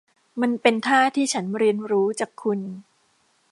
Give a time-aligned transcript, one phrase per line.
[0.41, 2.59] มันเป็นท่าที่ฉันเรียนรู้จากคุณ